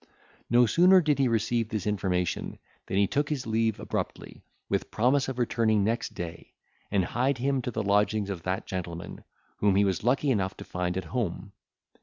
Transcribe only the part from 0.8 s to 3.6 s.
did he receive this information than he took his